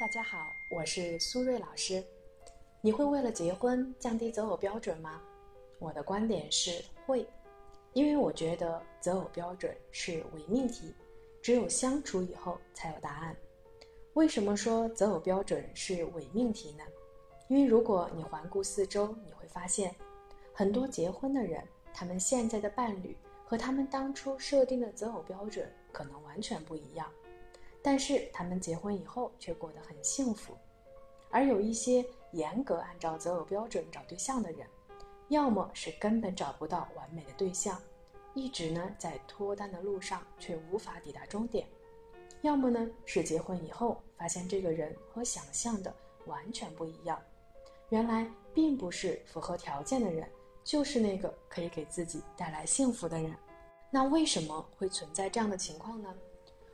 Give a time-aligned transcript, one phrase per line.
[0.00, 2.02] 大家好，我是苏瑞老师。
[2.80, 5.20] 你会为了结婚降低择偶标准吗？
[5.78, 7.28] 我的观点是会，
[7.92, 10.94] 因为我觉得择偶标准是伪命题，
[11.42, 13.36] 只有相处以后才有答案。
[14.14, 16.84] 为什么说择偶标准是伪命题呢？
[17.48, 19.94] 因为如果你环顾四周，你会发现，
[20.54, 21.62] 很多结婚的人，
[21.92, 23.14] 他们现在的伴侣
[23.44, 27.06] 和他们当初设定的择偶标准可能完全不一样。
[27.82, 30.54] 但是他们结婚以后却过得很幸福，
[31.30, 34.66] 而有一些严格按照择偶标准找对象的人，
[35.28, 37.80] 要么是根本找不到完美的对象，
[38.34, 41.64] 一直呢在脱单的路上却无法抵达终点；
[42.42, 45.94] 要么呢是结婚以后发现这个人和想象的
[46.26, 47.18] 完全不一样，
[47.88, 50.28] 原来并不是符合条件的人，
[50.62, 53.34] 就是那个可以给自己带来幸福的人。
[53.90, 56.14] 那为什么会存在这样的情况呢？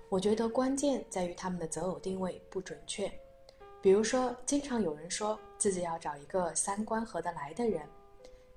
[0.08, 3.10] 我觉得关键在于他们的择偶定位不准确。
[3.82, 7.82] 比如说，经常有人说自己要找一个三观合得来的人，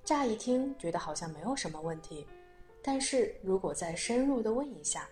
[0.03, 2.25] 乍一听觉得好像没有什么问题，
[2.81, 5.09] 但是如果再深入的问一下，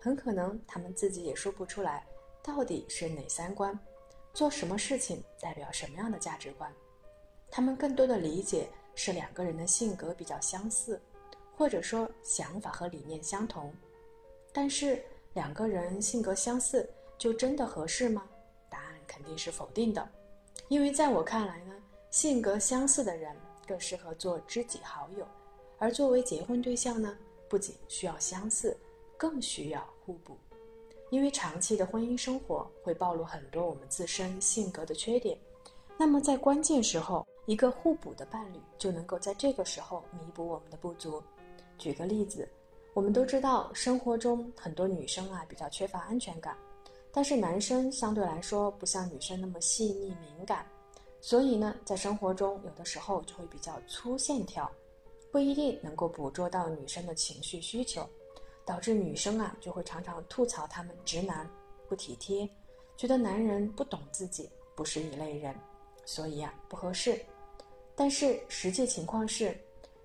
[0.00, 2.06] 很可能他们自己也说不出来
[2.42, 3.78] 到底是哪三观，
[4.32, 6.72] 做什么事情代表什么样的价值观。
[7.50, 11.00] 他们更多的理解是两个人的性格比较相似，
[11.56, 13.72] 或者说想法和理念相同，
[14.52, 15.04] 但是。
[15.32, 18.24] 两个人性格相似，就真的合适吗？
[18.68, 20.08] 答案肯定是否定的，
[20.66, 21.74] 因为在我看来呢，
[22.10, 25.24] 性格相似的人更适合做知己好友，
[25.78, 27.16] 而作为结婚对象呢，
[27.48, 28.76] 不仅需要相似，
[29.16, 30.36] 更需要互补。
[31.10, 35.38] 因为长期的婚姻生活会暴露很多我们自身性格的缺点，
[35.96, 41.22] 那么在关键时候，一个互补的伴侣就能够在这个时候弥补我们的不足。
[41.78, 42.48] 举个例子。
[42.92, 46.56] 我们都知道，生活中很多女生啊比较缺乏安全感，
[47.12, 50.66] 但是男生相对来说不像女生那么细腻敏感，
[51.20, 54.68] 所以呢，在生活中有的时候就会比较粗线条，
[55.30, 58.04] 不一定能够捕捉到女生的情绪需求，
[58.64, 61.48] 导致女生啊就会常常吐槽他们直男
[61.88, 62.48] 不体贴，
[62.96, 65.54] 觉得男人不懂自己，不是一类人，
[66.04, 67.24] 所以呀不合适。
[67.94, 69.56] 但是实际情况是。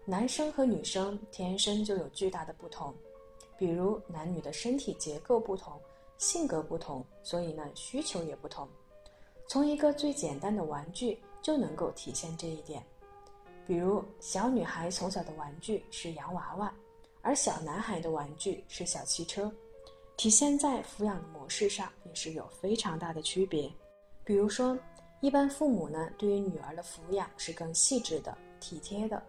[0.07, 2.93] 男生和女生天生就有巨大的不同，
[3.57, 5.81] 比如男女的身体结构不同，
[6.19, 8.69] 性格不同，所以呢需求也不同。
[9.47, 12.85] 从一个最简单的玩具就能够体现这一点，
[13.65, 16.71] 比如小女孩从小的玩具是洋娃娃，
[17.23, 19.51] 而小男孩的玩具是小汽车，
[20.17, 23.67] 体现在抚养的模式上也是有非常大的区别。
[24.23, 24.77] 比如说，
[25.19, 29.19] 一般父母呢对于女儿的抚养是更细致的、体贴的。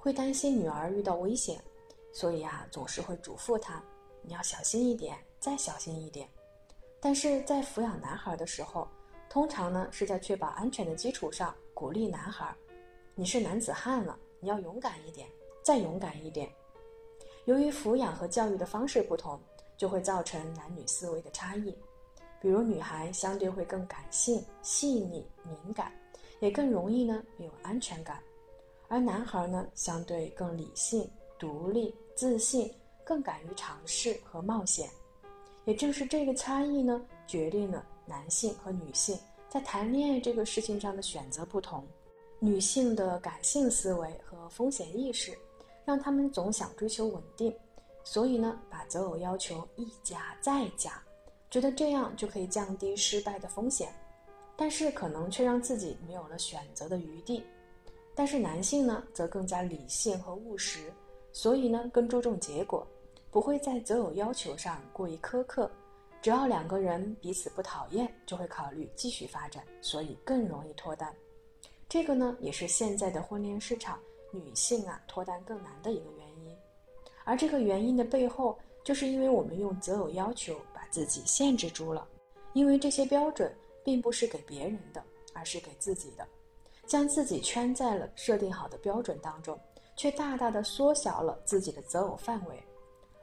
[0.00, 1.60] 会担心女儿遇到危险，
[2.12, 3.82] 所以啊，总是会嘱咐她
[4.22, 6.28] ：“你要小心一点，再小心一点。”
[7.00, 8.86] 但是在抚养男孩的时候，
[9.28, 12.54] 通常呢是在确保安全的基础上鼓励男孩
[13.16, 15.28] ：“你是男子汉了，你要勇敢一点，
[15.64, 16.48] 再勇敢一点。”
[17.46, 19.38] 由于抚养和教育的方式不同，
[19.76, 21.76] 就会造成男女思维的差异。
[22.40, 25.92] 比如女孩相对会更感性、细腻、敏感，
[26.38, 28.22] 也更容易呢有安全感。
[28.88, 32.72] 而男孩呢，相对更理性、独立、自信，
[33.04, 34.88] 更敢于尝试和冒险。
[35.66, 39.18] 也正是这个差异呢，决定了男性和女性
[39.50, 41.86] 在谈恋爱这个事情上的选择不同。
[42.40, 45.36] 女性的感性思维和风险意识，
[45.84, 47.54] 让他们总想追求稳定，
[48.04, 51.02] 所以呢，把择偶要求一加再加，
[51.50, 53.92] 觉得这样就可以降低失败的风险，
[54.56, 57.44] 但是可能却让自己没有了选择的余地。
[58.18, 60.92] 但是男性呢，则更加理性和务实，
[61.30, 62.84] 所以呢，更注重结果，
[63.30, 65.70] 不会在择偶要求上过于苛刻。
[66.20, 71.14] 只要两个人彼此不讨厌，就会考虑继续发展，所以更容易脱单。
[71.88, 74.00] 这个呢，也是现在的婚恋市场
[74.32, 76.56] 女性啊脱单更难的一个原因。
[77.22, 82.04] 而这个原因的背后，就是因为我们用择偶要求把自己限制住了，
[82.52, 83.54] 因为这些标准
[83.84, 85.00] 并不是给别人的，
[85.34, 86.26] 而是给自己的。
[86.88, 89.56] 将自己圈在了设定好的标准当中，
[89.94, 92.60] 却大大的缩小了自己的择偶范围。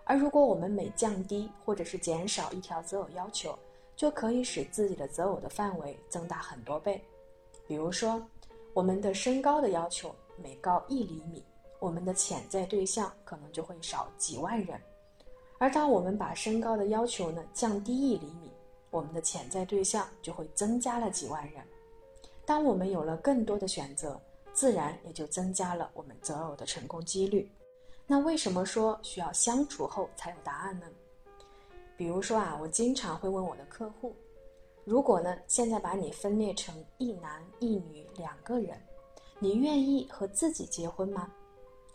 [0.04, 3.58] 而如果我们每降低或者是减少一条择偶要求，
[3.96, 7.04] 就可以使自己的择偶的范围增大很多倍。
[7.68, 8.22] 比如说，
[8.76, 11.44] 我们的身高的要求每高一厘米，
[11.80, 14.80] 我们的潜在对象可能就会少几万人。
[15.58, 18.52] 而当我们把身高的要求呢降低一厘米，
[18.92, 21.66] 我们的潜在对象就会增加了几万人。
[22.46, 24.20] 当我们有了更多的选择，
[24.54, 27.50] 自然也就增加了我们择偶的成功几率。
[28.08, 30.86] 那为什么说需要相处后才有答案呢？
[31.98, 34.16] 比如说啊，我经常会问我的客户，
[34.84, 38.80] 如果呢，现在把你分裂成一男一女两个人，
[39.40, 41.32] 你愿意和自己结婚吗？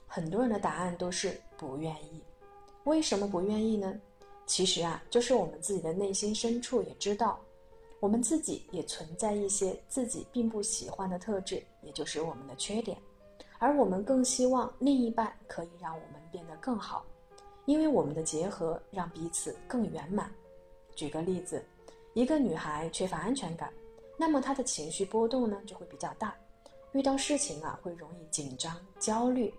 [0.06, 2.20] 很多人的答案都是不愿意。
[2.85, 3.94] 为什么不愿意呢？
[4.46, 7.38] 其实啊，就是我们自己的内心深处也知道，
[8.00, 12.97] 我们自己也存在一些自己并不喜欢的特质，也就是我们的缺点，
[13.58, 17.05] 而我们更希望另一半可以让我们变得更好，
[17.67, 20.32] 因为我们的结合让彼此更圆满。
[20.97, 21.62] 举个例子，
[22.14, 23.70] 一个女孩缺乏安全感，
[24.17, 26.35] 那么她的情绪波动呢就会比较大，
[26.93, 29.53] 遇到事情啊会容易紧张、焦虑。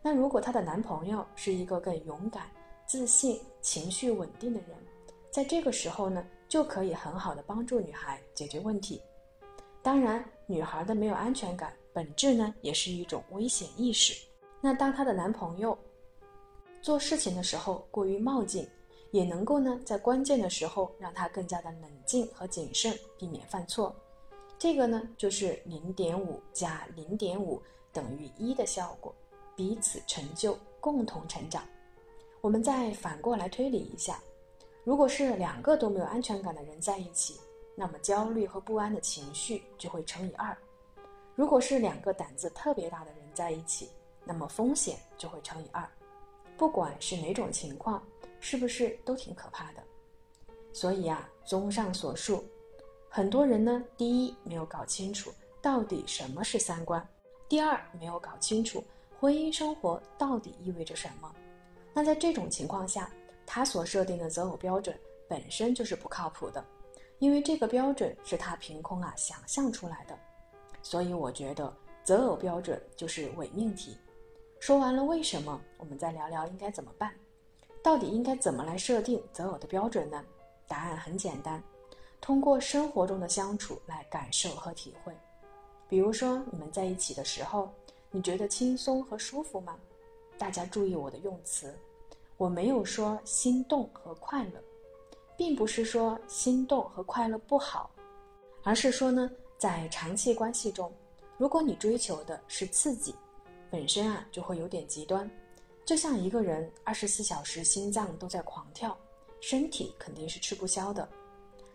[0.00, 2.48] 那如果她的男朋友是一个更勇敢、
[2.86, 4.70] 自信、情绪稳定的人，
[5.30, 9.00] 在这个时候呢，就可以很好的帮助女孩解决问题。
[9.80, 14.12] 当然，女孩的没有安全感，本质呢也是一种危险意识。
[14.60, 15.78] 那当她的男朋友
[16.82, 18.68] 做事情的时候过于冒进，
[19.12, 23.94] 也能够呢在关键的时候让她更加的冷静和谨慎，避免犯错。
[24.58, 27.62] 这个呢就是零点五加零点五
[27.92, 29.14] 等于一的效果。
[29.54, 31.62] 彼此成就，共同成长。
[32.40, 34.18] 我们再反过来推理一下，
[34.82, 37.38] 如果是两个都没有安全感的人在一起，
[37.74, 40.54] 那么焦虑和不安的情绪就会乘以二；
[41.34, 43.90] 如果是两个胆子特别大的人在一起，
[44.24, 45.86] 那么风险就会乘以二。
[46.56, 48.02] 不管是哪种情况，
[48.40, 49.82] 是不是都挺可怕的？
[50.72, 52.44] 所以啊，综上所述，
[53.08, 57.06] 很多人呢，第一没有搞清楚到底什么是三观，
[57.48, 58.82] 第二没有搞清楚。
[59.18, 61.34] 婚姻生活到底意味着什么？
[61.92, 63.10] 那在这种情况下，
[63.52, 66.64] 他所设定的择偶标准本身就是不靠谱的，
[67.18, 70.16] 因为这个标准是他凭空啊想象出来的。
[70.82, 73.98] 所以我觉得择偶标准就是伪命题。
[74.60, 77.12] 说完了为什么，我们再聊聊应该怎么办。
[77.82, 80.24] 到底应该怎么来设定择偶的标准呢？
[80.68, 81.60] 答案很简单，
[82.20, 85.12] 通过生活中的相处来感受和体会。
[85.88, 87.68] 比如说你们在一起的时候。
[88.12, 89.78] 你觉得轻松和舒服吗？
[90.36, 91.72] 大家注意我的用词，
[92.40, 94.52] 我没有说心动和快乐，
[95.36, 97.90] 并不是说心动和快乐不好，
[98.62, 100.90] 而是说呢，在长期关系中，
[101.36, 103.14] 如果你追求的是刺激，
[103.68, 105.30] 本身啊就会有点极端，
[105.84, 108.96] 就像一个人二十四小时心脏都在狂跳，
[109.42, 111.06] 身体肯定是吃不消的。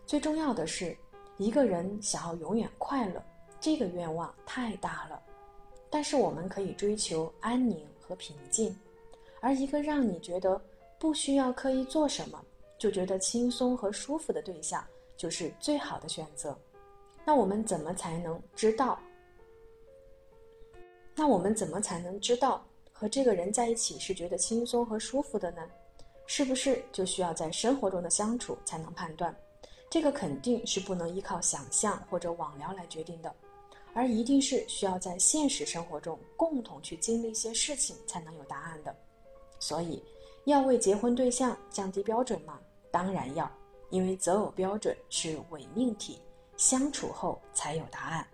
[0.04, 0.98] 最重要的是，
[1.36, 3.22] 一个人想要永远快乐，
[3.60, 5.22] 这个愿望太大了。
[5.88, 8.76] 但是我们可以追求安宁和平静，
[9.40, 10.60] 而一个让你觉得
[10.98, 12.42] 不需要刻意做什么
[12.78, 14.84] 就觉得轻松和舒服的对象，
[15.16, 16.58] 就是最好的选择。
[17.24, 18.98] 那我们怎么才能知道？
[21.14, 25.62] 那我们怎么才能知道和这个人在一起是觉得轻松和舒服的呢？
[26.26, 29.34] 是不是就需要在生活中的相处才能判断？
[29.88, 33.34] 这个肯定是不能依靠想象或者网聊来决定的。
[33.94, 38.94] 而一定是需要在现实生活中共同去经历一些事情才能有答案的，
[39.58, 40.02] 所以
[40.44, 42.58] 要为结婚对象降低标准吗？
[42.90, 43.50] 当然要，
[43.90, 46.20] 因为择偶标准是伪命题，
[46.56, 48.26] 相处后才有答案。